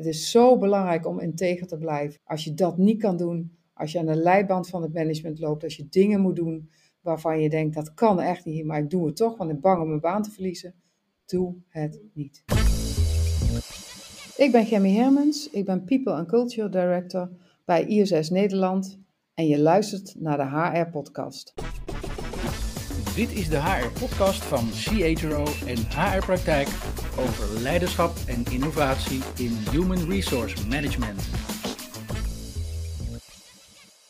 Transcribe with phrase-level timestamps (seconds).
[0.00, 2.20] Het is zo belangrijk om integer te blijven.
[2.24, 5.64] Als je dat niet kan doen, als je aan de leiband van het management loopt,
[5.64, 9.06] als je dingen moet doen waarvan je denkt dat kan echt niet, maar ik doe
[9.06, 10.74] het toch, want ik bang om mijn baan te verliezen,
[11.26, 12.44] doe het niet.
[14.36, 17.30] Ik ben Gemmy Hermans, ik ben People and Culture Director
[17.64, 18.98] bij ISS Nederland
[19.34, 21.54] en je luistert naar de HR-podcast.
[23.14, 26.68] Dit is de HR-podcast van CHRO en HR Praktijk
[27.18, 31.28] over leiderschap en innovatie in Human Resource Management.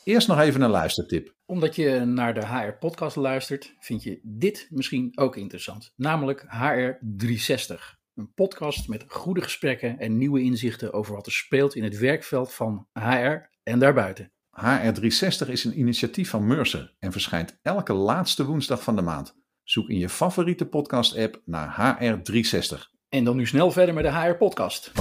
[0.04, 1.34] Eerst nog even een luistertip.
[1.46, 5.92] Omdat je naar de HR-podcast luistert, vind je dit misschien ook interessant.
[5.96, 7.98] Namelijk HR 360.
[8.14, 12.52] Een podcast met goede gesprekken en nieuwe inzichten over wat er speelt in het werkveld
[12.52, 14.32] van HR en daarbuiten.
[14.60, 19.38] HR360 is een initiatief van Mercer en verschijnt elke laatste woensdag van de maand.
[19.62, 22.89] Zoek in je favoriete podcast-app naar HR360.
[23.10, 24.92] En dan nu snel verder met de HR-podcast.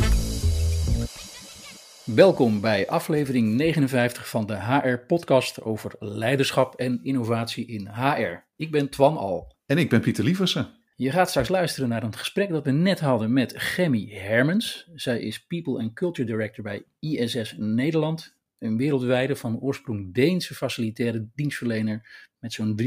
[2.15, 8.43] Welkom bij aflevering 59 van de HR-podcast over leiderschap en innovatie in HR.
[8.55, 9.55] Ik ben Twan Al.
[9.65, 10.69] En ik ben Pieter Lieversen.
[10.95, 14.89] Je gaat straks luisteren naar een gesprek dat we net hadden met Gemmy Hermans.
[14.95, 18.35] Zij is People and Culture Director bij ISS Nederland.
[18.59, 22.81] Een wereldwijde van oorsprong Deense facilitaire dienstverlener met zo'n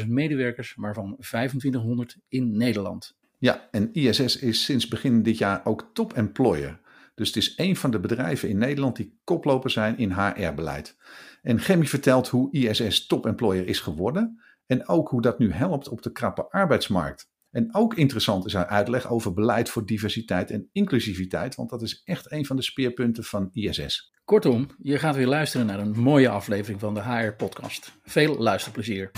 [0.00, 3.20] 375.000 medewerkers, waarvan 2500 in Nederland.
[3.42, 6.80] Ja, en ISS is sinds begin dit jaar ook top-employer.
[7.14, 10.96] Dus het is een van de bedrijven in Nederland die koploper zijn in HR-beleid.
[11.42, 16.02] En Gemmy vertelt hoe ISS top-employer is geworden en ook hoe dat nu helpt op
[16.02, 17.30] de krappe arbeidsmarkt.
[17.50, 22.02] En ook interessant is haar uitleg over beleid voor diversiteit en inclusiviteit, want dat is
[22.04, 24.12] echt een van de speerpunten van ISS.
[24.24, 27.92] Kortom, je gaat weer luisteren naar een mooie aflevering van de HR-podcast.
[28.02, 29.10] Veel luisterplezier.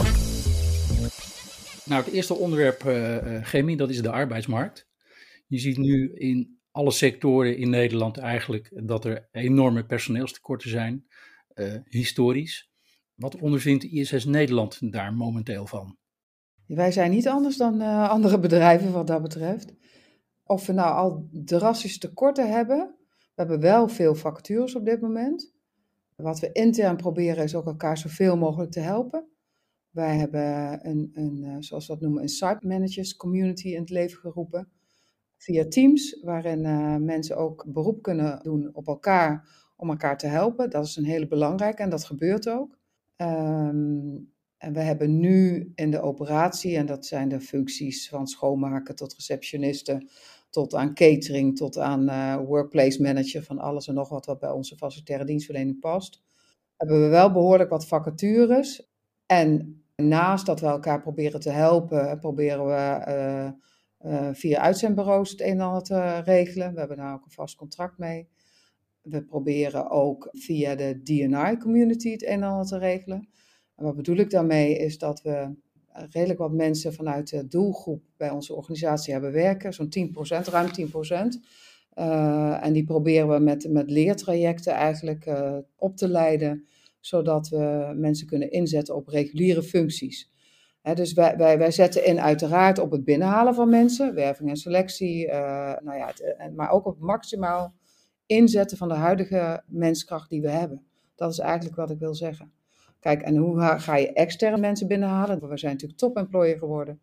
[1.84, 4.88] Nou, het eerste onderwerp, uh, chemie, dat is de arbeidsmarkt.
[5.46, 11.06] Je ziet nu in alle sectoren in Nederland eigenlijk dat er enorme personeelstekorten zijn,
[11.54, 12.70] uh, historisch.
[13.14, 15.96] Wat ondervindt ISS Nederland daar momenteel van?
[16.66, 19.74] Wij zijn niet anders dan andere bedrijven wat dat betreft.
[20.44, 25.52] Of we nou al drastische tekorten hebben, we hebben wel veel vacatures op dit moment.
[26.16, 29.33] Wat we intern proberen is ook elkaar zoveel mogelijk te helpen.
[29.94, 34.18] Wij hebben een, een zoals we dat noemen, een site managers community in het leven
[34.18, 34.68] geroepen
[35.36, 40.70] via Teams, waarin uh, mensen ook beroep kunnen doen op elkaar om elkaar te helpen.
[40.70, 42.78] Dat is een hele belangrijke en dat gebeurt ook.
[43.16, 48.96] Um, en we hebben nu in de operatie, en dat zijn de functies van schoonmaken
[48.96, 50.08] tot receptionisten,
[50.50, 54.50] tot aan catering, tot aan uh, workplace manager, van alles en nog wat wat bij
[54.50, 56.22] onze facilitaire dienstverlening past,
[56.76, 58.92] hebben we wel behoorlijk wat vacatures.
[59.26, 63.48] En naast dat we elkaar proberen te helpen, proberen we uh,
[64.12, 66.72] uh, via uitzendbureaus het een en ander te regelen.
[66.72, 68.28] We hebben daar ook een vast contract mee.
[69.02, 73.28] We proberen ook via de DNI-community het een en ander te regelen.
[73.76, 75.54] En wat bedoel ik daarmee is dat we
[75.92, 80.82] redelijk wat mensen vanuit de doelgroep bij onze organisatie hebben werken, zo'n 10%, ruim 10%.
[81.98, 85.30] Uh, en die proberen we met, met leertrajecten eigenlijk
[85.76, 86.66] op te leiden,
[87.06, 90.32] zodat we mensen kunnen inzetten op reguliere functies.
[90.94, 95.26] Dus wij, wij, wij zetten in uiteraard op het binnenhalen van mensen, werving en selectie,
[95.26, 95.32] uh,
[95.80, 97.74] nou ja, het, maar ook op maximaal
[98.26, 100.86] inzetten van de huidige menskracht die we hebben.
[101.14, 102.52] Dat is eigenlijk wat ik wil zeggen.
[103.00, 105.48] Kijk, en hoe ga je externe mensen binnenhalen?
[105.48, 107.00] We zijn natuurlijk top-employer geworden.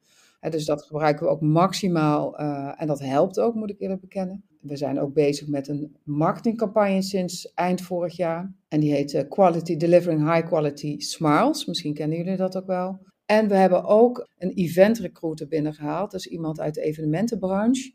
[0.50, 4.44] Dus dat gebruiken we ook maximaal uh, en dat helpt ook, moet ik eerlijk bekennen.
[4.62, 8.54] We zijn ook bezig met een marketingcampagne sinds eind vorig jaar.
[8.68, 11.66] En die heet uh, Quality Delivering High Quality Smiles.
[11.66, 13.00] Misschien kennen jullie dat ook wel.
[13.26, 16.14] En we hebben ook een event recruiter binnengehaald.
[16.14, 17.94] Is iemand uit de evenementenbranche.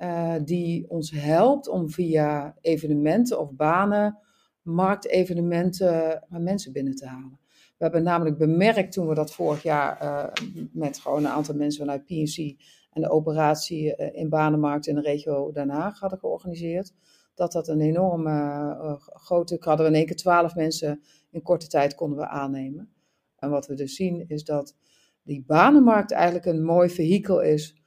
[0.00, 4.18] Uh, die ons helpt om via evenementen of banen,
[4.62, 7.38] marktevenementen, mensen binnen te halen.
[7.50, 10.32] We hebben namelijk bemerkt toen we dat vorig jaar
[10.72, 12.56] met gewoon een aantal mensen vanuit PNC
[12.90, 16.92] en de operatie uh, in banenmarkt in de regio Haag hadden georganiseerd.
[17.34, 21.66] Dat dat een enorme uh, grote, hadden we in één keer twaalf mensen in korte
[21.66, 22.92] tijd konden we aannemen.
[23.36, 24.76] En wat we dus zien is dat
[25.22, 27.82] die banenmarkt eigenlijk een mooi vehikel is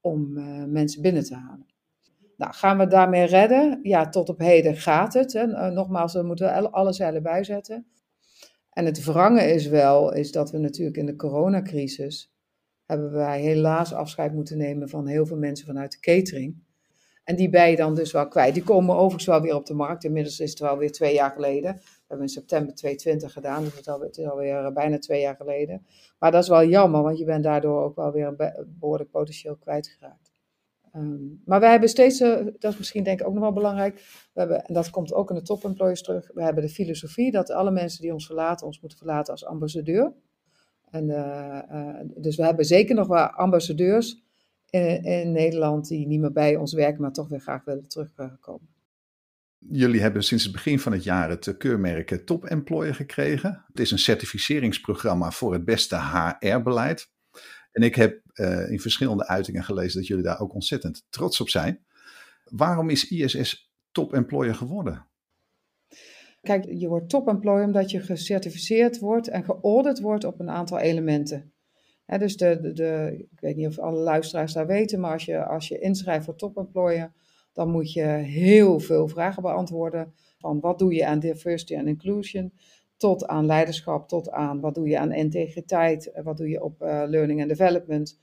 [0.00, 1.66] om uh, mensen binnen te halen.
[2.36, 3.78] Nou, gaan we daarmee redden?
[3.82, 5.32] Ja, tot op heden gaat het.
[5.32, 5.70] Hè.
[5.70, 7.86] Nogmaals, we moeten alle zeilen bijzetten.
[8.70, 12.32] En het wrange is wel, is dat we natuurlijk in de coronacrisis
[12.92, 16.62] hebben wij helaas afscheid moeten nemen van heel veel mensen vanuit de catering.
[17.24, 18.54] En die ben je dan dus wel kwijt.
[18.54, 20.04] Die komen overigens wel weer op de markt.
[20.04, 21.74] Inmiddels is het wel weer twee jaar geleden.
[21.74, 25.86] We hebben in september 2020 gedaan, dus het, is alweer uh, bijna twee jaar geleden.
[26.18, 29.56] Maar dat is wel jammer, want je bent daardoor ook wel weer een behoorlijk potentieel
[29.56, 30.32] kwijtgeraakt.
[30.92, 33.94] Ehm, maar wij hebben steeds, uh, dat is misschien denk ik ook nog wel belangrijk,
[34.32, 37.30] we hebben, en dat komt ook in de top employers terug, we hebben de filosofie
[37.30, 40.12] dat alle mensen die ons verlaten, ons moeten verlaten als ambassadeur.
[40.92, 44.22] En, uh, dus we hebben zeker nog wel ambassadeurs
[44.70, 48.68] in, in, Nederland die niet meer bij ons werken, maar toch weer graag willen terugkomen.
[49.58, 53.64] Jullie hebben sinds het begin van het jaar het keurmerk Top Employer gekregen.
[53.68, 57.10] Het is een certificeringsprogramma voor het beste HR-beleid.
[57.72, 58.20] En ik heb
[58.68, 61.84] in verschillende uitingen gelezen dat jullie daar ook ontzettend trots op zijn.
[62.44, 65.06] Waarom is ISS top employer geworden?
[66.42, 70.78] Kijk, je wordt top employer omdat je gecertificeerd wordt en geaudit wordt op een aantal
[70.78, 71.52] elementen.
[72.06, 75.68] dus de, de, ik weet niet of alle luisteraars daar weten, maar als je, als
[75.68, 77.12] je inschrijft voor top employer,
[77.52, 80.14] dan moet je heel veel vragen beantwoorden.
[80.38, 82.52] Van wat doe je aan diversity en inclusion?
[83.02, 86.82] tot aan leiderschap, tot aan wat doe je aan integriteit, eh, wat doe je op
[86.82, 88.18] uh, learning and development.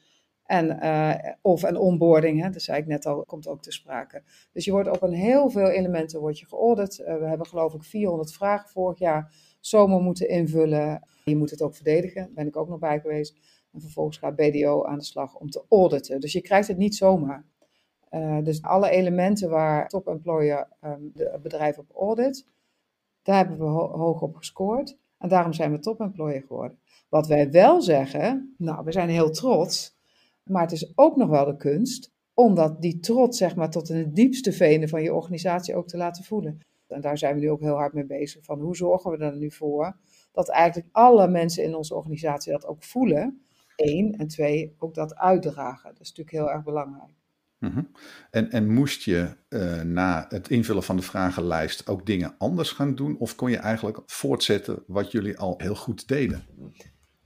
[0.50, 4.24] En, uh, of een onboarding, hè, dat zei ik net al, komt ook te sprake.
[4.54, 7.00] Dus je wordt op een heel veel elementen wordt je geaudit.
[7.00, 11.08] Uh, we hebben geloof ik 400 vragen vorig jaar zomer moeten invullen.
[11.24, 13.36] Je moet het ook verdedigen, daar ben ik ook nog bij geweest.
[13.72, 16.20] En vervolgens gaat BDO aan de slag om te auditen.
[16.20, 17.46] Dus je krijgt het niet zomaar.
[18.12, 22.46] Uh, dus alle elementen waar top employer um, de bedrijf op audit,
[23.22, 24.98] daar hebben we ho hoog op gescoord.
[25.18, 26.80] En daarom zijn we top employer geworden.
[27.10, 29.98] Wat wij wel zeggen, nou, we zijn heel trots.
[30.50, 33.90] Maar het is ook nog wel de kunst om dat, die trots zeg maar, tot
[33.90, 36.60] in de diepste venen van je organisatie ook te laten voelen.
[36.88, 38.46] En daar zijn we nu ook heel hard mee bezig.
[38.46, 39.98] Van hoe zorgen we er nu voor
[40.32, 43.42] dat eigenlijk alle mensen in onze organisatie dat ook voelen.
[43.76, 44.16] Eén.
[44.18, 45.90] En twee, ook dat uitdragen.
[45.90, 47.14] Dat is natuurlijk heel erg belangrijk.
[47.60, 47.92] -hmm.
[48.32, 52.96] en, en moest je uh, na het invullen van de vragenlijst ook dingen anders gaan
[52.96, 53.18] doen?
[53.18, 56.44] Of kon je eigenlijk voortzetten wat jullie al heel goed deden?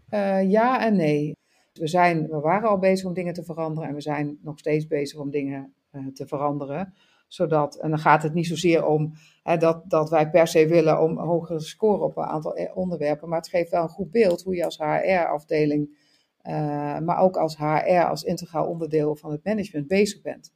[0.10, 1.36] Uh, ja en nee.
[1.74, 4.88] We, zijn, we waren al bezig om dingen te veranderen en we zijn nog steeds
[4.88, 6.94] bezig om dingen uh, te veranderen.
[7.28, 11.02] Zodat, en dan gaat het niet zozeer om hè, dat, dat wij per se willen
[11.02, 13.30] om hoger te scoren op een aantal onderwerpen.
[13.30, 16.02] Maar het geeft wel een goed beeld hoe je als HR-afdeling
[16.44, 20.54] uh, maar ook als HR, als integraal onderdeel van het management bezig bent.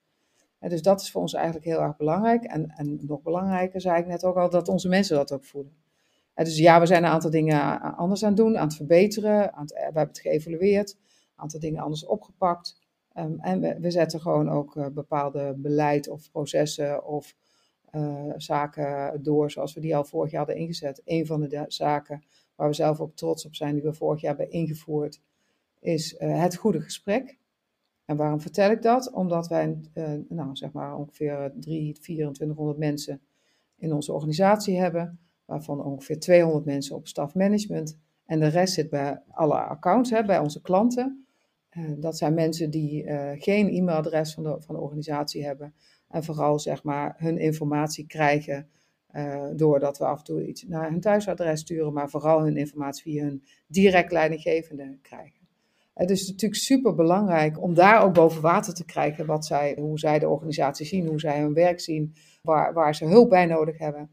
[0.60, 2.44] En dus dat is voor ons eigenlijk heel erg belangrijk.
[2.44, 5.76] En, en nog belangrijker, zei ik net ook al, dat onze mensen dat ook voelen.
[6.34, 9.54] En dus ja, we zijn een aantal dingen anders aan het doen, aan het verbeteren.
[9.54, 10.98] Aan het, we hebben het geëvalueerd,
[11.38, 12.80] aantal dingen anders opgepakt.
[13.18, 17.36] Um, en we, we, zetten gewoon ook uh, bepaalde beleid of processen of
[17.92, 21.02] uh, zaken door zoals we die al vorig jaar hadden ingezet.
[21.06, 22.24] Een van de zaken
[22.56, 25.22] waar we zelf ook trots op zijn, die we vorig jaar hebben ingevoerd,
[25.80, 27.38] is uh, het goede gesprek.
[28.06, 29.12] En waarom vertel ik dat?
[29.12, 29.78] Omdat wij,
[30.28, 33.22] nou, zeg maar ongeveer 3, 2400 mensen
[33.78, 37.98] in onze organisatie hebben, waarvan ongeveer 200 mensen op stafmanagement.
[38.26, 41.27] En de rest zit bij alle accounts, hè, bij onze klanten.
[41.78, 43.06] Uh, dat zijn mensen die
[43.38, 45.74] geen e-mailadres van de, van de organisatie hebben.
[46.10, 48.70] En vooral zeg maar hun informatie krijgen
[49.56, 53.24] doordat we af en toe iets naar hun thuisadres sturen, maar vooral hun informatie via
[53.24, 55.48] hun direct leidinggevende krijgen.
[55.94, 60.00] Het is natuurlijk super belangrijk om daar ook boven water te krijgen wat zij, hoe
[60.00, 63.78] zij de organisatie zien, hoe zij hun werk zien, waar, waar ze hulp bij nodig
[63.78, 64.10] hebben.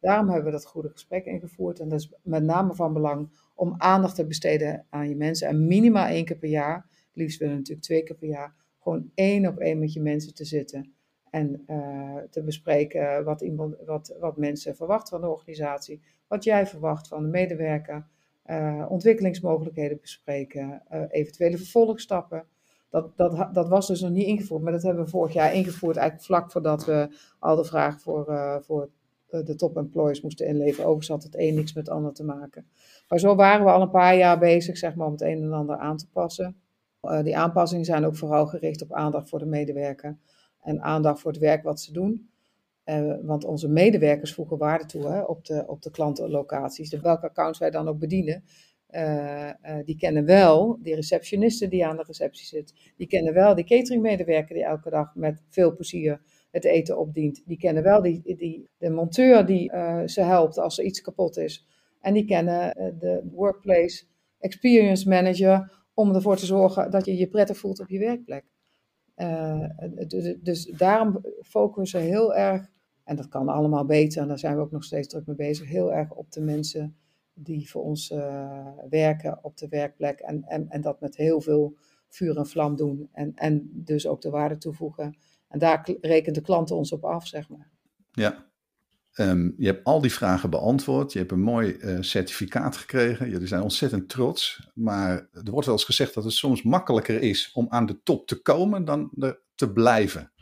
[0.00, 1.80] Daarom hebben we dat goede gesprek ingevoerd.
[1.80, 5.48] En dat is met name van belang om aandacht te besteden aan je mensen.
[5.48, 6.86] En minimaal één keer per jaar,
[7.16, 10.44] liefst willen natuurlijk twee keer per jaar, gewoon één op één met je mensen te
[10.44, 10.94] zitten.
[11.30, 16.66] En uh, te bespreken wat, iemand, wat, wat mensen verwachten van de organisatie, wat jij
[16.66, 18.06] verwacht van de medewerker.
[18.46, 22.44] Uh, ontwikkelingsmogelijkheden bespreken, uh, eventuele vervolgstappen.
[22.90, 25.96] Dat, dat, dat was dus nog niet ingevoerd, maar dat hebben we vorig jaar ingevoerd,
[25.96, 27.08] eigenlijk vlak voordat we
[27.38, 28.90] al de vragen voor, voor
[29.26, 30.84] de top employers moesten inleveren.
[30.84, 32.66] Overigens had het een niks met het ander te maken.
[33.08, 35.52] Maar zo waren we al een paar jaar bezig, zeg maar, om het een en
[35.52, 36.56] ander aan te passen.
[37.22, 40.18] Die aanpassingen zijn ook vooral gericht op aandacht voor de medewerker
[40.62, 42.30] en aandacht voor het werk wat ze doen.
[42.84, 46.90] Uh, want onze medewerkers voegen waarde toe hè, op, de, op de klantenlocaties.
[46.90, 48.44] De welke accounts wij dan ook bedienen,
[48.90, 49.50] uh,
[49.84, 52.92] die kennen wel die receptionisten die aan de receptie zit.
[52.96, 56.20] Die kennen wel die cateringmedewerker die elke dag met veel plezier
[56.50, 57.42] het eten opdient.
[57.46, 59.70] Die kennen wel die, die, de monteur die
[60.06, 61.66] ze helpt als er iets kapot is.
[62.00, 64.04] En die kennen de workplace
[64.38, 68.44] experience manager om ervoor te zorgen dat je je prettig voelt op je werkplek.
[70.06, 72.68] dus, dus daarom focussen we heel erg
[73.06, 75.68] en dat kan allemaal beter en daar zijn we ook nog steeds druk mee bezig.
[75.68, 76.96] Heel erg op de mensen
[77.34, 80.20] die voor ons uh, werken op de werkplek.
[80.20, 81.76] En, en, en dat met heel veel
[82.08, 83.08] vuur en vlam doen.
[83.12, 85.16] En, en dus ook de waarde toevoegen.
[85.48, 87.70] En daar rekent de klant ons op af, zeg maar.
[88.12, 88.45] Ja,
[89.16, 91.12] um, je hebt al die vragen beantwoord.
[91.12, 93.30] Je hebt een mooi uh, certificaat gekregen.
[93.30, 94.70] Jullie zijn ontzettend trots.
[94.74, 98.26] Maar er wordt wel eens gezegd dat het soms makkelijker is om aan de top
[98.26, 100.32] te komen dan er te blijven.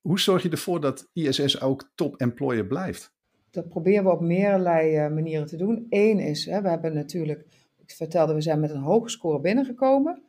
[0.00, 3.14] Hoe zorg je ervoor dat ISS ook top employer blijft?
[3.50, 5.86] Dat proberen we op meerdere manieren te doen.
[5.88, 7.46] Eén is, hè, we hebben natuurlijk,
[7.76, 10.22] ik vertelde, we zijn met een hoge score binnengekomen.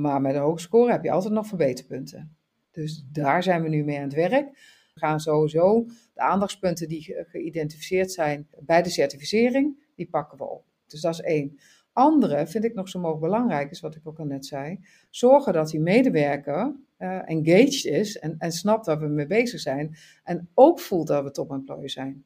[0.00, 2.36] Maar met een hoge score heb je altijd nog verbeterpunten.
[2.70, 4.58] Dus daar zijn we nu mee aan het werk.
[4.94, 10.64] We gaan sowieso de aandachtspunten die geïdentificeerd zijn bij de certificering, die pakken we op.
[10.86, 11.58] Dus dat is één.
[11.92, 14.78] Andere vind ik nog zo mogelijk belangrijk, is wat ik ook al net zei.
[15.10, 19.96] Zorgen dat die medewerker uh, engaged is en, en snapt waar we mee bezig zijn.
[20.24, 22.24] En ook voelt dat we topemployer zijn.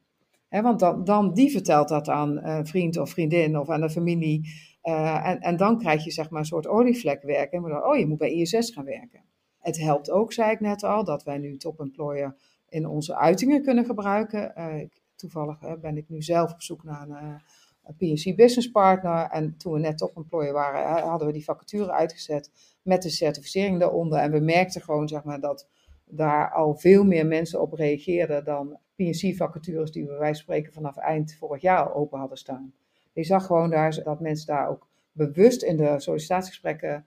[0.49, 4.49] want dan, dan die vertelt dat aan een vriend of vriendin of aan de familie.
[4.83, 7.65] Uh, en, en dan krijg je zeg maar een soort olievlek werken.
[7.65, 9.23] En oh, je moet bij ISS gaan werken.
[9.59, 12.37] Het helpt ook, zei ik net al, dat wij nu topemployer
[12.69, 14.53] in onze uitingen kunnen gebruiken.
[14.57, 19.31] Uh, toevallig ben ik nu zelf op zoek naar een PNC Business Partner.
[19.31, 22.51] En toen we net top employer waren, hadden we die vacature uitgezet
[22.83, 24.19] met de certificering daaronder.
[24.19, 25.69] En we merkten gewoon zeg maar, dat
[26.05, 31.35] daar al veel meer mensen op reageerden dan PNC-vacatures die we wij spreken vanaf eind
[31.35, 32.73] vorig jaar open hadden staan.
[33.13, 37.07] Je zag gewoon daar, dat mensen daar ook bewust in de sollicitatiegesprekken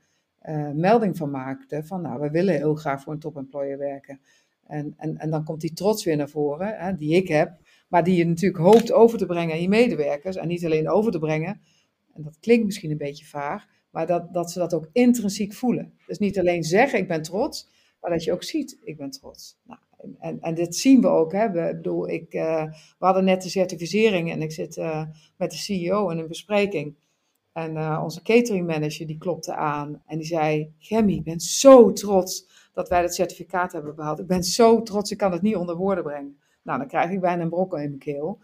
[0.73, 1.85] melding van maakten.
[1.85, 4.19] Van nou, we willen heel graag voor een top employer werken.
[4.71, 7.59] En, en, en dan komt die trots weer naar voren, hè, die ik heb.
[7.87, 10.35] Maar die je natuurlijk hoopt over te brengen aan je medewerkers.
[10.35, 11.61] En niet alleen over te brengen,
[12.13, 15.93] en dat klinkt misschien een beetje vaag, maar dat, dat ze dat ook intrinsiek voelen.
[16.07, 17.69] Dus niet alleen zeggen ik ben trots,
[18.01, 19.57] maar dat je ook ziet ik ben trots.
[19.63, 19.79] Nou,
[20.19, 21.31] en, en dit zien we ook.
[21.31, 21.51] Hè.
[21.51, 22.63] We, bedoel, ik, uh,
[22.99, 25.05] we hadden net de certificering en ik zit uh,
[25.37, 26.95] met de CEO in een bespreking.
[27.53, 31.93] En uh, onze catering manager die klopte aan en die zei: Gemmy, ik ben zo
[31.93, 34.19] trots dat wij dat certificaat hebben behaald.
[34.19, 36.37] Ik ben zo trots, ik kan het niet onder woorden brengen.
[36.63, 38.39] Nou, dan krijg ik bijna een brokkel in mijn keel.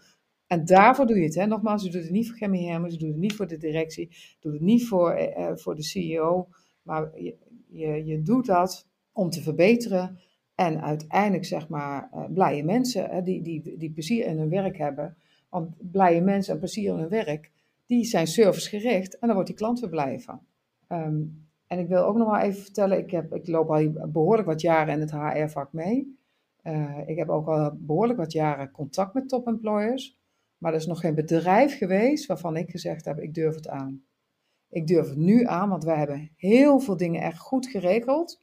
[0.46, 1.34] En daarvoor doe je het.
[1.34, 1.46] Hè?
[1.46, 4.08] Nogmaals, je doet het niet voor Gemmy Hermans, je doet het niet voor de directie,
[4.10, 6.48] je doet het niet voor, eh, voor de CEO.
[6.82, 7.36] Maar je,
[7.68, 10.18] je, je doet dat om te verbeteren
[10.54, 14.76] en uiteindelijk, zeg maar, uh, blije mensen hè, die, die, die plezier in hun werk
[14.76, 15.16] hebben.
[15.48, 17.50] Want blije mensen en plezier in hun werk,
[17.88, 20.40] die zijn servicegericht en daar wordt die klant weer blij van.
[20.88, 24.48] Um, en ik wil ook nog maar even vertellen, ik, heb, ik loop al behoorlijk
[24.48, 26.18] wat jaren in het HR-vak mee.
[26.62, 30.18] Uh, ik heb ook al behoorlijk wat jaren contact met top employers.
[30.58, 34.02] Maar er is nog geen bedrijf geweest waarvan ik gezegd heb, ik durf het aan.
[34.68, 38.42] Ik durf het nu aan, want wij hebben heel veel dingen echt goed geregeld.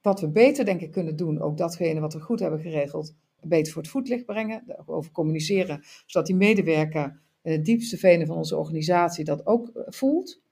[0.00, 3.72] Wat we beter denk ik kunnen doen, ook datgene wat we goed hebben geregeld, beter
[3.72, 4.64] voor het voetlicht brengen.
[4.86, 10.42] Over communiceren, zodat die medewerker het diepste venen van onze organisatie dat ook eh, voelt.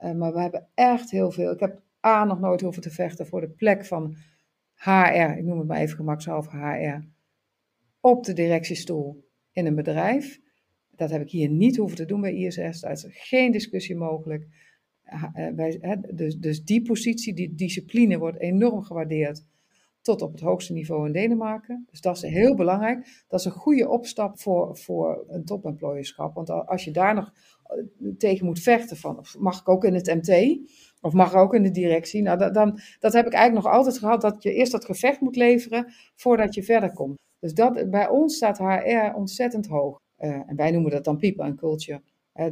[0.00, 1.52] Uh, maar we hebben echt heel veel.
[1.52, 4.16] Ik heb A nog nooit hoeven te vechten voor de plek van
[4.74, 7.06] HR, ik noem het maar even gemakshalve HR,
[8.00, 10.40] op de directiestoel in een bedrijf.
[10.90, 12.80] Dat heb ik hier niet hoeven te doen bij ISS.
[12.80, 14.46] Daar is geen discussie mogelijk.
[15.02, 19.44] Eh, dus, dus die positie, die discipline wordt enorm gewaardeerd
[20.08, 21.86] tot op het hoogste niveau in Denemarken.
[21.90, 23.24] Dus dat is heel belangrijk.
[23.28, 26.34] Dat is een goede opstap voor, voor een topemployerschap.
[26.34, 27.32] Want als je daar nog
[27.64, 27.84] eh,
[28.18, 30.58] tegen moet vechten van, mag ik ook in het MT?
[31.00, 32.22] Of mag ook in de directie?
[32.22, 35.20] Nou, dat, dan, dat heb ik eigenlijk nog altijd gehad, dat je eerst dat gevecht
[35.20, 37.16] moet leveren voordat je verder komt.
[37.38, 39.96] Dus dat, bij ons staat HR ontzettend hoog.
[40.18, 42.02] Uh, en wij noemen dat dan people and culture.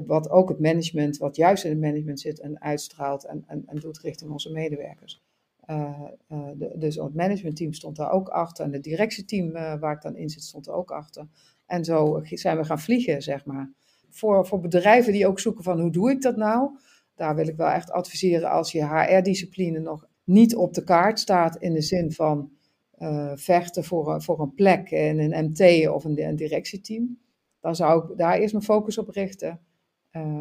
[0.07, 3.99] Wat ook het management, wat juist in het management zit en uitstraalt en, en doet
[3.99, 5.26] richting onze medewerkers.
[5.71, 10.17] Uh, de, dus het managementteam stond daar ook achter en het directieteam waar ik dan
[10.17, 11.29] in zit stond er ook achter.
[11.67, 13.73] En zo zijn we gaan vliegen, zeg maar.
[14.11, 16.71] Voor, voor bedrijven die ook zoeken van hoe doe ik dat nou?
[17.15, 21.57] Daar wil ik wel echt adviseren als je HR-discipline nog niet op de kaart staat
[21.57, 22.51] in de zin van
[22.99, 27.19] uh, vechten voor, voor een plek in een MT of een, directieteam,
[27.61, 29.61] dan zou ik daar eerst mijn focus op richten,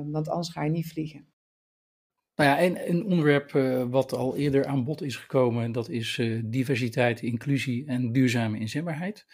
[0.06, 1.26] want anders ga je niet vliegen.
[2.36, 6.22] Nou ja, en een onderwerp uh, wat al eerder aan bod is gekomen, dat is
[6.46, 9.26] diversiteit, inclusie en duurzame inzetbaarheid.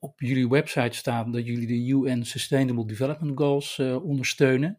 [0.00, 4.78] op jullie website staat dat jullie de UN Sustainable Development Goals ondersteunen.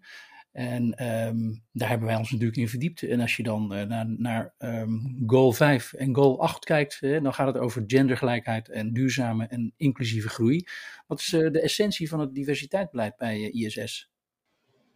[0.51, 3.03] En um, daar hebben wij ons natuurlijk in verdiept.
[3.03, 7.47] En als je dan naar, naar um, goal 5 en goal 8 kijkt, dan gaat
[7.47, 10.63] het over gendergelijkheid en duurzame en inclusieve groei.
[11.07, 14.09] Wat is de essentie van het diversiteitsbeleid bij ISS?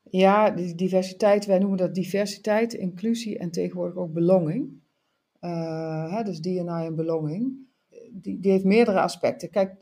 [0.09, 4.81] Ja, die diversiteit, wij noemen dat diversiteit, inclusie en tegenwoordig ook belonging.
[5.39, 7.67] Hè, dus D&I en belonging.
[8.11, 9.49] Die, die heeft meerdere aspecten.
[9.49, 9.75] Kijk,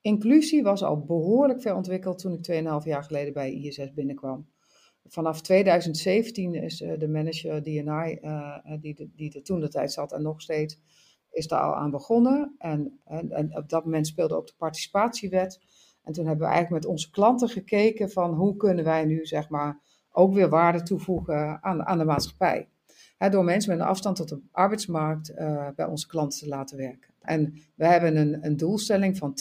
[0.00, 4.46] inclusie was al behoorlijk ver ontwikkeld toen ik 2,5 jaar geleden bij ISS binnenkwam
[5.08, 9.92] vanaf 2017 is uh, de manager uh, eh, eh, die, die er toen de tijd
[9.92, 10.78] zat en nog steeds,
[11.30, 12.54] is daar al aan begonnen.
[12.58, 15.60] En, en, en, op dat moment speelde ook de participatiewet.
[16.04, 19.48] En toen hebben we eigenlijk met onze klanten gekeken van hoe kunnen wij nu zeg
[19.48, 19.80] maar
[20.10, 22.68] ook weer waarde toevoegen aan, aan de maatschappij.
[23.30, 27.14] door mensen met een afstand tot de arbeidsmarkt uh, bij onze klanten te laten werken.
[27.20, 29.34] En we hebben een, een doelstelling van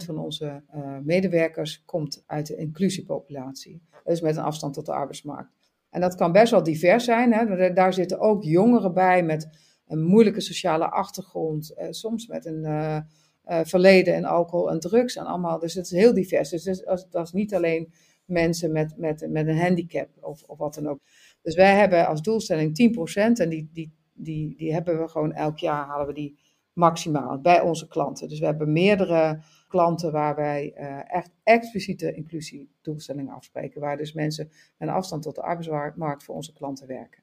[0.00, 3.82] 10% van onze uh, medewerkers komt uit de inclusiepopulatie.
[4.04, 5.52] Dus met een afstand tot de arbeidsmarkt.
[5.90, 7.32] En dat kan best wel divers zijn.
[7.32, 7.72] Hè.
[7.72, 9.48] Daar zitten ook jongeren bij met
[9.86, 12.64] een moeilijke sociale achtergrond, uh, soms met een
[13.46, 15.58] uh, verleden in alcohol en drugs en allemaal.
[15.58, 16.48] Dus het is heel divers.
[16.48, 17.92] Dus dat is, dat is niet alleen
[18.24, 21.00] mensen met, met, met een handicap of, of wat dan ook.
[21.42, 25.58] Dus wij hebben als doelstelling 10% en die, die, die, die hebben we gewoon elk
[25.58, 26.38] jaar halen we die
[26.72, 28.28] maximaal bij onze klanten.
[28.28, 34.50] Dus we hebben meerdere klanten waar wij uh, echt expliciete inclusiedoelstellingen afspreken, waar dus mensen
[34.78, 37.22] met afstand tot de arbeidsmarkt voor onze klanten werken.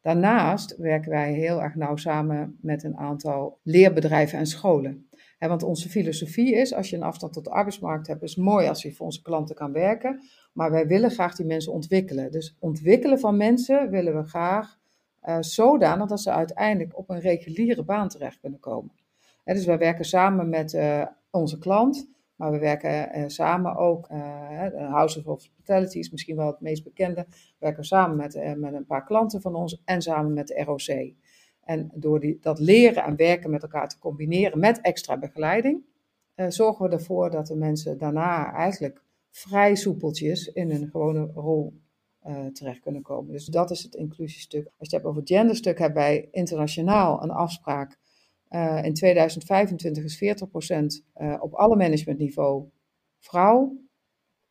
[0.00, 5.05] Daarnaast werken wij heel erg nauw samen met een aantal leerbedrijven en scholen.
[5.38, 8.82] Want onze filosofie is, als je een afstand tot de arbeidsmarkt hebt, is mooi als
[8.82, 10.20] je voor onze klanten kan werken.
[10.52, 12.30] Maar wij willen graag die mensen ontwikkelen.
[12.30, 14.78] Dus ontwikkelen van mensen willen we graag
[15.24, 18.92] uh, zodanig dat ze uiteindelijk op een reguliere baan terecht kunnen komen.
[19.44, 24.08] dus wij werken samen met uh, onze klant, maar we werken uh, samen ook,
[24.76, 28.86] House of Hospitality is misschien wel het meest bekende, we werken samen met, met een
[28.86, 31.14] paar klanten van ons en samen met de ROC.
[31.66, 35.84] En door die, dat leren en werken met elkaar te combineren met extra begeleiding,
[36.48, 41.80] zorgen we ervoor dat de mensen daarna eigenlijk vrij soepeltjes in een gewone rol
[42.26, 43.32] uh, terecht kunnen komen.
[43.32, 44.64] Dus dat is het inclusiestuk.
[44.64, 47.98] Als je het hebt over het genderstuk, hebben wij internationaal een afspraak.
[48.50, 50.36] Uh, in 2025 is
[51.02, 52.64] 40% uh, op alle managementniveau
[53.18, 53.76] vrouw,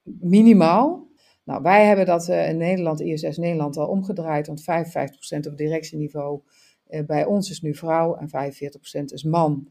[0.04, 1.08] minimaal.
[1.44, 6.42] Nou, wij hebben dat in Nederland, ISS Nederland, al omgedraaid, want 55% op directieniveau
[7.06, 9.68] bij ons is nu vrouw en 45% is man.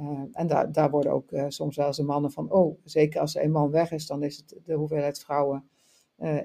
[0.00, 3.20] Uh, en daar, daar worden ook uh, soms wel eens de mannen van, oh, zeker
[3.20, 5.68] als een man weg is, dan is het de hoeveelheid vrouwen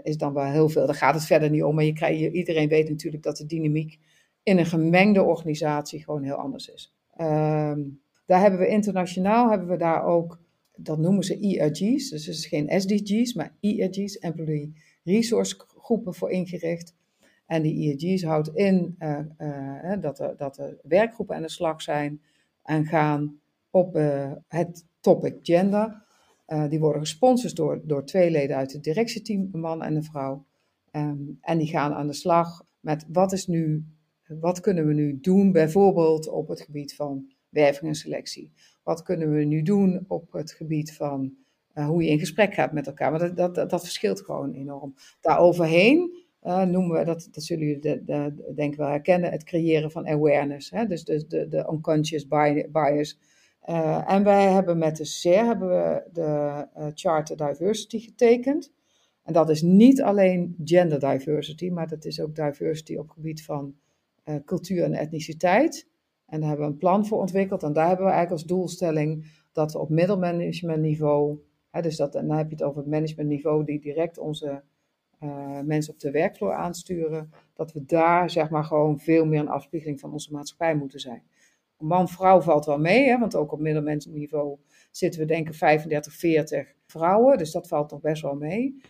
[0.03, 0.85] is dan wel heel veel.
[0.85, 3.99] Daar gaat het verder niet om, maar je krijgt, iedereen weet natuurlijk dat de dynamiek
[4.43, 6.93] in een gemengde organisatie gewoon heel anders is.
[7.15, 7.81] Ehm,
[8.25, 10.39] daar hebben we internationaal, hebben we daar ook,
[10.75, 16.31] dat noemen ze ERG's, dus het is geen SDG's, maar ERG's, Employee Resource Groepen voor
[16.31, 16.95] ingericht.
[17.49, 18.95] En die ERG's houdt in
[20.01, 22.21] dat, er, dat er werkgroepen aan de slag zijn
[22.63, 26.03] en gaan op uh, het topic gender.
[26.69, 30.45] Die worden gesponsord door, door twee leden uit het directieteam, een man en een vrouw.
[30.91, 33.85] Um, en die gaan aan de slag met wat is nu,
[34.27, 38.51] wat kunnen we nu doen, bijvoorbeeld op het gebied van werving en selectie.
[38.83, 41.33] Wat kunnen we nu doen op het gebied van
[41.73, 43.19] hoe je in gesprek gaat met elkaar.
[43.19, 44.93] Dat, dat, dat, dat verschilt gewoon enorm.
[45.21, 49.91] Daaroverheen uh, noemen we, dat, dat zullen jullie de, de, denk wel herkennen, het creëren
[49.91, 50.69] van awareness.
[50.69, 50.85] Hè?
[50.85, 52.27] Dus de, de, de unconscious
[52.71, 53.19] bias.
[53.69, 56.21] Uh, en wij hebben met de CER hebben we de
[56.77, 58.71] uh, Charter Diversity getekend.
[59.23, 63.43] En dat is niet alleen gender diversity, maar dat is ook diversity op het gebied
[63.43, 63.75] van
[64.45, 65.87] cultuur en etniciteit.
[66.25, 67.63] En daar hebben we een plan voor ontwikkeld.
[67.63, 72.31] En daar hebben we eigenlijk als doelstelling dat we op middelmanagementniveau, hè, dus dat, dan
[72.31, 74.63] heb je het over het managementniveau die direct onze
[75.23, 79.49] uh, mensen op de werkvloer aansturen, dat we daar zeg maar gewoon veel meer een
[79.49, 81.23] afspiegeling van onze maatschappij moeten zijn.
[81.77, 84.57] Man-vrouw valt wel mee, hè, want ook op middelmensniveau
[84.91, 88.81] zitten we denken 35, 40 vrouwen, dus dat valt toch best wel mee.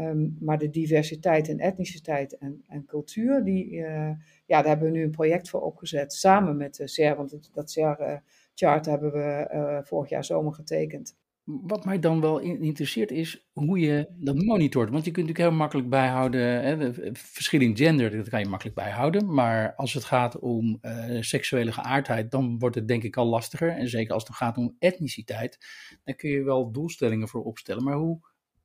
[0.00, 4.10] Um, maar de diversiteit en etniciteit en, en cultuur, die, uh,
[4.46, 7.70] ja, daar hebben we nu een project voor opgezet, samen met de CER, want dat
[7.70, 11.16] CER-chart hebben we vorig jaar zomer getekend.
[11.46, 14.90] Wat mij dan wel interesseert is hoe je dat monitort.
[14.90, 16.92] Want je kunt natuurlijk heel makkelijk bijhouden, hè,
[17.50, 19.34] in gender, dat kan je makkelijk bijhouden.
[19.34, 23.68] Maar als het gaat om uh, seksuele geaardheid, dan wordt het denk ik al lastiger.
[23.68, 25.58] En zeker als het gaat om etniciteit,
[26.04, 27.84] dan kun je wel doelstellingen voor opstellen.
[27.84, 28.20] Maar hoe,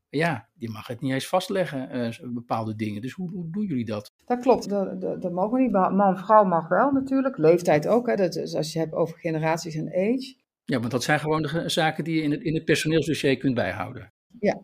[0.10, 3.02] ja, je mag het niet eens vastleggen, uh, bepaalde dingen.
[3.02, 4.14] Dus hoe, doen jullie dat?
[4.26, 5.72] Dat klopt, dat, dat, dat mogen we niet.
[5.72, 8.08] Man-vrouw mag wel natuurlijk, leeftijd ook.
[8.08, 8.16] Hè.
[8.16, 10.40] Dat is, als je hebt over generaties en age.
[10.72, 13.54] Ja, want dat zijn gewoon de zaken die je in het, in het personeelsdossier kunt
[13.54, 14.14] bijhouden.
[14.40, 14.62] Ja,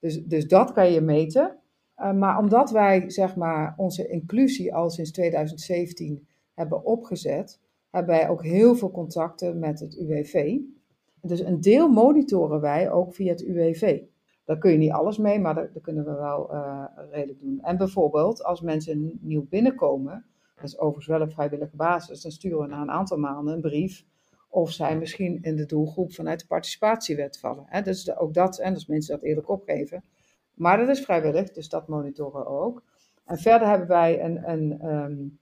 [0.00, 1.58] dus, dus dat kan je meten.
[1.96, 8.28] Uh, maar omdat wij zeg maar, onze inclusie al sinds 2017 hebben opgezet, hebben wij
[8.28, 10.58] ook heel veel contacten met het UWV.
[11.20, 14.00] Dus een deel monitoren wij ook via het UWV.
[14.44, 17.60] Daar kun je niet alles mee, maar dat, kunnen we wel uh, redelijk doen.
[17.60, 20.24] En bijvoorbeeld als mensen nieuw binnenkomen,
[20.54, 23.60] dat is overigens wel op vrijwillige basis, dan sturen we na een aantal maanden een
[23.60, 24.04] brief
[24.52, 27.64] of zij misschien in de doelgroep vanuit de participatiewet vallen.
[27.66, 27.82] Hè?
[27.82, 30.04] Dus ook dat, en als mensen dat eerlijk opgeven.
[30.54, 32.82] Maar dat is vrijwillig, dus dat monitoren ook.
[33.24, 35.38] En verder hebben wij een, een um,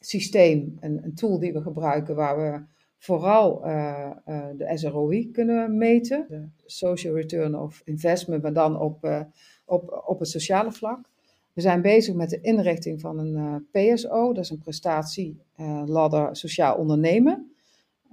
[0.00, 2.64] systeem, een, een, tool die we gebruiken waar we
[2.98, 6.26] vooral uh, uh, de SROI kunnen meten.
[6.28, 9.20] De Social Return of Investment, maar dan op, uh,
[9.64, 11.08] op, op het sociale vlak.
[11.52, 17.53] We zijn bezig met de inrichting van een PSO, dat is een prestatieladder sociaal ondernemen.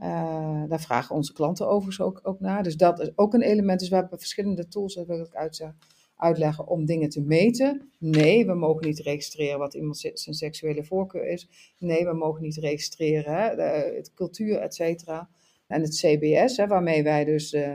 [0.02, 2.64] Uh, daar vragen onze klanten overigens ook, ook naar.
[2.64, 3.80] Dus dat is ook een element.
[3.80, 5.78] Dus we hebben verschillende tools, dat wil ik uitzeggen
[6.22, 7.92] uitleggen om dingen te meten.
[8.00, 11.74] Nee, we mogen niet registreren wat iemand zijn seksuele voorkeur is.
[11.78, 15.30] Nee, we mogen niet registreren hè, de, cultuur, et cetera.
[15.68, 17.74] En het CBS, hè, waarmee wij dus, uh,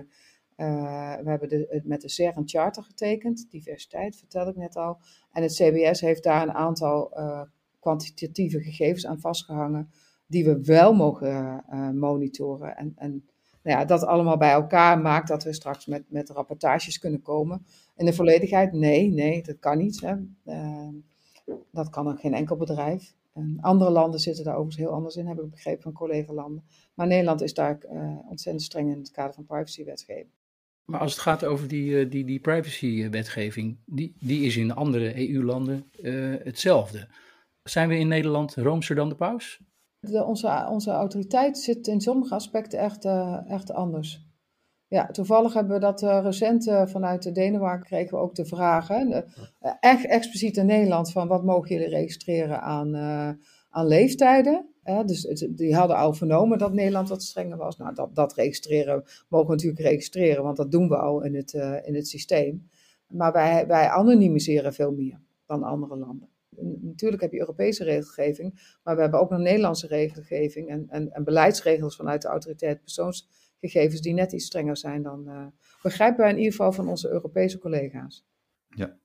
[0.57, 4.99] we hebben de, met de CERN Charter getekend, diversiteit vertelde ik net al.
[5.33, 7.13] En het CBS heeft daar een aantal
[7.81, 9.91] kwantitatieve gegevens aan vastgehangen,
[10.27, 12.77] die we wel mogen monitoren.
[12.77, 13.25] En, en
[13.67, 17.67] nou ja, dat allemaal bij elkaar maakt dat we straks met, met rapportages kunnen komen.
[17.97, 20.01] In de volledigheid, nee, nee, dat kan niet.
[20.01, 20.15] Hè.
[20.45, 20.89] Uh,
[21.71, 23.15] dat kan ook geen enkel bedrijf.
[23.35, 26.65] En andere landen zitten daar overigens heel anders in, heb ik begrepen van collega-landen.
[26.95, 30.31] Maar Nederland is daar uh, ontzettend streng in het kader van privacywetgeving.
[30.85, 35.85] Maar als het gaat over die, die, die privacywetgeving, die, die is in andere EU-landen
[36.45, 37.09] hetzelfde.
[37.63, 39.61] Zijn we in Nederland roomser dan de paus?
[40.01, 44.25] Onze, onze autoriteit zit in sommige aspecten echt, uh, echt anders.
[44.89, 49.25] Ja, toevallig hebben we dat uh, recent uh, vanuit Denemarken kregen we ook de vragen.
[49.81, 52.97] Echt expliciet in Nederland van wat mogen jullie registreren aan,
[53.71, 54.69] aan leeftijden.
[55.07, 57.77] dus die hadden al vernomen dat Nederland wat strenger was.
[57.77, 61.53] Nou, dat, dat registreren mogen we natuurlijk registreren, want dat doen we al in het,
[61.85, 62.69] in het systeem.
[63.07, 66.36] Maar wij, wij anonimiseren veel meer dan andere landen
[66.81, 71.25] natuurlijk heb je Europese regelgeving, maar we hebben ook nog Nederlandse regelgeving en, en, en
[71.25, 75.47] beleidsregels vanuit de autoriteit persoonsgegevens die net iets strenger zijn dan, uh,
[75.83, 78.27] begrijpen wij in ieder geval van onze Europese collega's.
[78.69, 78.99] Ja.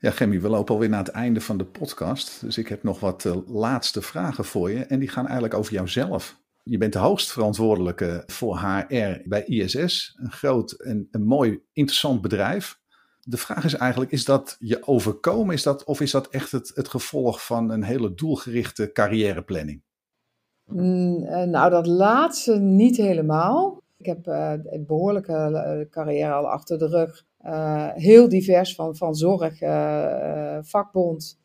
[0.00, 2.40] Ja, Gemmy, we lopen alweer naar het einde van de podcast.
[2.40, 4.84] Dus ik heb nog wat uh, laatste vragen voor je.
[4.84, 6.40] En die gaan eigenlijk over jouzelf.
[6.62, 10.18] Je bent de hoogst verantwoordelijke voor HR bij ISS.
[10.20, 12.80] Een groot en een mooi, interessant bedrijf
[13.28, 16.72] de vraag is eigenlijk, is dat je overkomen is dat, of is dat echt het,
[16.74, 19.82] het gevolg van een hele doelgerichte carrièreplanning?
[20.64, 23.82] Mm, eh, nou, dat laatste niet helemaal.
[23.96, 27.26] Ik heb uh, een behoorlijke uh, carrière al achter de rug.
[27.94, 29.58] Heel divers, van, van zorg,
[30.68, 31.40] vakbond,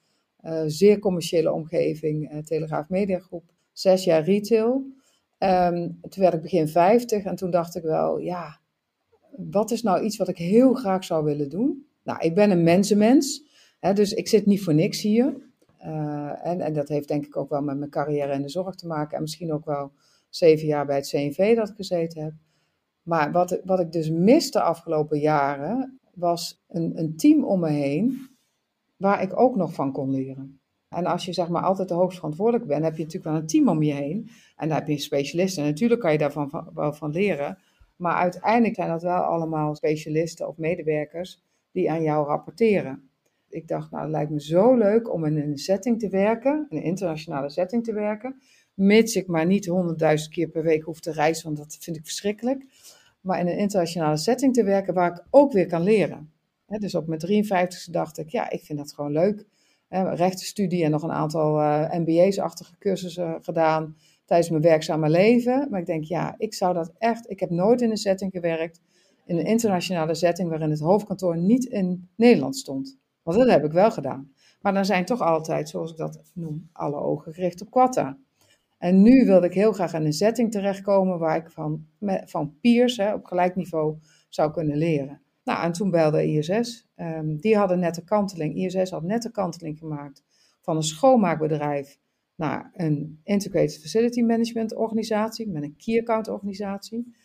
[0.65, 3.43] zeer commerciële omgeving, Telegraaf Mediagroep.
[3.71, 4.85] Zes jaar retail.
[5.39, 8.59] Um, toen werd ik begin 50 en toen dacht ik wel, ja,
[9.37, 11.85] wat is nou iets wat ik heel graag zou willen doen?
[12.03, 13.43] Nou, ik ben een mensenmens,
[13.79, 15.51] hè, dus ik zit niet voor niks hier.
[15.85, 18.75] Uh, en, en dat heeft denk ik ook wel met mijn carrière in de zorg
[18.75, 19.15] te maken.
[19.15, 19.91] En misschien ook wel
[20.29, 22.33] zeven jaar bij het CNV dat ik gezeten heb.
[23.01, 27.69] Maar wat, wat ik dus miste de afgelopen jaren, was een, een team om me
[27.69, 28.27] heen
[28.95, 30.61] waar ik ook nog van kon leren.
[30.89, 33.47] En als je zeg maar altijd de hoogst verantwoordelijk bent, heb je natuurlijk wel een
[33.47, 34.29] team om je heen.
[34.55, 35.57] En dan heb je een specialist.
[35.57, 37.57] En natuurlijk kan je daarvan van, wel van leren.
[37.95, 43.09] Maar uiteindelijk zijn dat wel allemaal specialisten of medewerkers die aan jou rapporteren.
[43.49, 46.81] Ik dacht, nou, het lijkt me zo leuk om in een setting te werken, een
[46.81, 48.41] internationale setting te werken.
[48.73, 52.03] Mits ik maar niet honderdduizend keer per week hoef te reizen, want dat vind ik
[52.03, 52.65] verschrikkelijk.
[53.21, 56.31] Maar in een internationale setting te werken waar ik ook weer kan leren.
[56.67, 59.45] dus op mijn 53ste dacht ik, ja, ik vind dat gewoon leuk.
[59.89, 65.67] rechtenstudie en nog een aantal uh, MBA's-achtige cursussen gedaan tijdens mijn werkzame leven.
[65.69, 67.29] Maar ik denk, ja, ik zou dat echt.
[67.29, 68.81] Ik heb nooit in een setting gewerkt,
[69.25, 72.97] in een internationale setting, waarin het hoofdkantoor niet in Nederland stond.
[73.23, 74.31] Want dat heb ik wel gedaan.
[74.61, 78.17] Maar dan zijn toch altijd, zoals ik dat noem, alle ogen gericht op Quatta.
[78.77, 81.85] En nu wilde ik heel graag in een setting terechtkomen waar ik van,
[82.25, 83.97] van peers hè, op gelijk niveau
[84.29, 85.21] zou kunnen leren.
[85.43, 86.87] Nou, en toen belde ISS.
[86.95, 88.55] Um, die hadden net een kanteling.
[88.55, 90.23] ISS had net een kanteling gemaakt
[90.61, 91.99] van een schoonmaakbedrijf
[92.35, 97.15] naar een Integrated Facility Management organisatie, met een Key Account organisatie.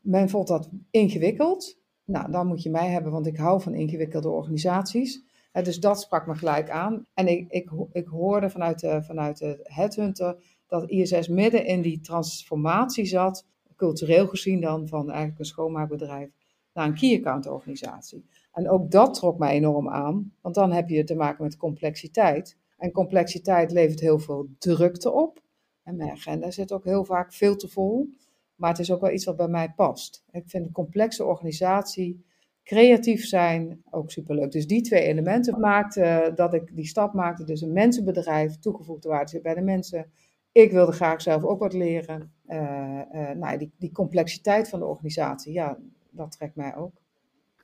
[0.00, 1.78] Men vond dat ingewikkeld.
[2.04, 5.22] Nou, dan moet je mij hebben, want ik hou van ingewikkelde organisaties.
[5.52, 7.06] dus dat sprak me gelijk aan.
[7.14, 12.00] En ik, ik, ik hoorde vanuit de, vanuit de headhunter dat ISS midden in die
[12.00, 16.30] transformatie zat, cultureel gezien dan, van eigenlijk een schoonmaakbedrijf
[16.72, 18.24] naar een key account organisatie.
[18.52, 22.56] En ook dat trok mij enorm aan, want dan heb je te maken met complexiteit.
[22.78, 25.42] En complexiteit levert heel veel drukte op.
[25.82, 28.08] En mijn agenda zit ook heel vaak veel te vol.
[28.54, 30.24] Maar het is ook wel iets wat bij mij past.
[30.30, 32.24] Ik vind een complexe organisatie,
[32.64, 34.50] creatief zijn, ook superleuk.
[34.50, 37.44] Dus die twee elementen maakten dat ik die stap maakte.
[37.44, 40.10] Dus een mensenbedrijf, toegevoegde waarde zit bij de mensen.
[40.52, 42.32] Ik wilde graag zelf ook wat leren.
[42.48, 45.78] Uh, uh, nou, die, die complexiteit van de organisatie, ja,
[46.10, 46.92] dat trekt mij ook.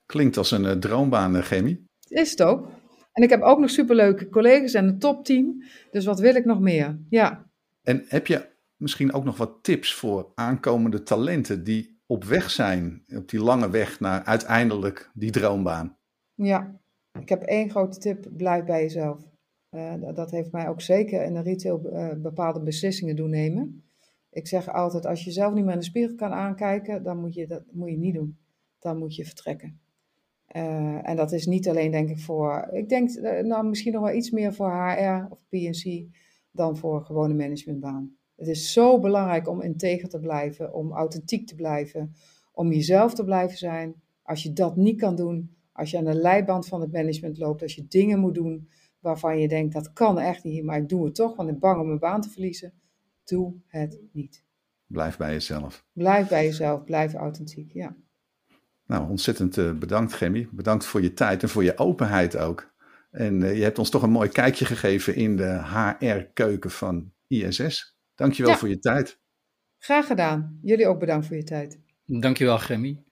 [0.06, 1.84] Klinkt als een uh, droombaan, Chemie.
[2.08, 2.68] Is het ook.
[3.14, 5.62] En ik heb ook nog superleuke collega's en een topteam.
[5.90, 6.98] Dus wat wil ik nog meer?
[7.08, 7.50] Ja.
[7.82, 13.04] En heb je misschien ook nog wat tips voor aankomende talenten die op weg zijn,
[13.16, 15.96] op die lange weg naar uiteindelijk die droombaan?
[16.34, 16.80] Ja.
[17.20, 19.32] Ik heb één grote tip, blijf bij jezelf.
[19.70, 23.84] Uh, dat heeft mij ook zeker in de retail uh, bepaalde beslissingen doen nemen.
[24.30, 27.34] Ik zeg altijd, als je zelf niet meer in de spiegel kan aankijken, dan moet
[27.34, 28.38] je dat moet je niet doen.
[28.78, 29.80] Dan moet je vertrekken.
[30.56, 33.10] Uh, en dat is niet alleen denk ik voor, ik denk
[33.42, 36.06] nou misschien nog wel iets meer voor HR of PNC
[36.50, 38.16] dan voor gewone managementbaan.
[38.36, 42.14] Het is zo belangrijk om integer te blijven, om authentiek te blijven,
[42.52, 43.94] om jezelf te blijven zijn.
[44.22, 47.62] Als je dat niet kan doen, als je aan de leiband van het management loopt,
[47.62, 48.68] als je dingen moet doen
[49.00, 51.80] waarvan je denkt dat kan echt niet, maar ik doe het toch, want ik bang
[51.80, 52.72] om mijn baan te verliezen,
[53.24, 54.44] doe het niet.
[54.86, 55.86] Blijf bij jezelf.
[55.92, 57.96] Blijf bij jezelf, blijf authentiek, ja.
[58.86, 60.48] Nou, ontzettend uh, bedankt, Gemmy.
[60.50, 62.72] Bedankt voor je tijd en voor je openheid ook.
[63.10, 65.62] En uh, je hebt ons toch een mooi kijkje gegeven in de
[65.98, 67.96] HR-keuken van ISS.
[68.14, 68.58] Dankjewel ja.
[68.58, 69.18] voor je tijd.
[69.78, 70.58] Graag gedaan.
[70.62, 71.80] Jullie ook bedankt voor je tijd.
[72.04, 73.02] Dankjewel, Gemmy.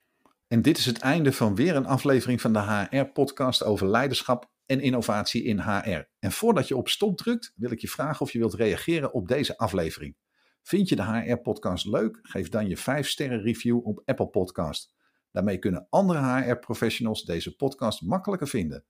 [0.48, 4.80] En dit is het einde van weer een aflevering van de HR-podcast over leiderschap en
[4.80, 6.08] innovatie in HR.
[6.18, 9.28] En voordat je op stop drukt, wil ik je vragen of je wilt reageren op
[9.28, 10.16] deze aflevering.
[10.62, 12.18] Vind je de HR-podcast leuk?
[12.22, 14.94] Geef dan je 5-sterren review op Apple Podcast.
[15.32, 18.84] Daarmee kunnen andere HR-professionals deze podcast makkelijker vinden.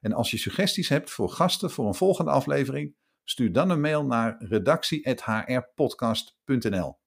[0.00, 4.04] En als je suggesties hebt voor gasten voor een volgende aflevering, stuur dan een mail
[4.04, 6.98] naar redactie.hrpodcast.nl.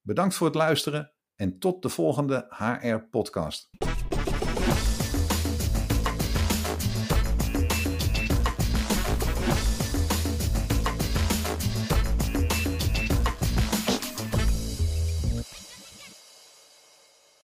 [0.00, 3.70] Bedankt voor het luisteren en tot de volgende HR-podcast.